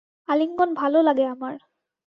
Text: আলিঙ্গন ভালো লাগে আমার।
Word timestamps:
আলিঙ্গন 0.29 0.69
ভালো 0.77 0.99
লাগে 1.07 1.25
আমার। 1.27 1.55